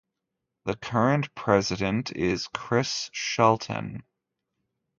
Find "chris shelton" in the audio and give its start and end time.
2.47-4.01